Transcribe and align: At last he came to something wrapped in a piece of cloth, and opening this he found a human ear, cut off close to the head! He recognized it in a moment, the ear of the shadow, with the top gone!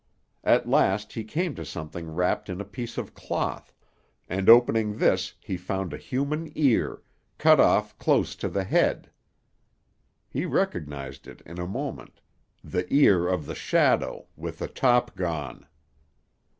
At 0.43 0.67
last 0.67 1.13
he 1.13 1.23
came 1.23 1.53
to 1.53 1.63
something 1.63 2.09
wrapped 2.11 2.49
in 2.49 2.59
a 2.59 2.65
piece 2.65 2.97
of 2.97 3.13
cloth, 3.13 3.71
and 4.27 4.49
opening 4.49 4.97
this 4.97 5.35
he 5.39 5.57
found 5.57 5.93
a 5.93 5.97
human 5.97 6.51
ear, 6.55 7.03
cut 7.37 7.59
off 7.59 7.95
close 7.99 8.35
to 8.37 8.49
the 8.49 8.63
head! 8.63 9.11
He 10.27 10.43
recognized 10.47 11.27
it 11.27 11.41
in 11.45 11.59
a 11.59 11.67
moment, 11.67 12.19
the 12.63 12.91
ear 12.91 13.27
of 13.27 13.45
the 13.45 13.53
shadow, 13.53 14.25
with 14.35 14.57
the 14.57 14.67
top 14.67 15.15
gone! 15.15 15.67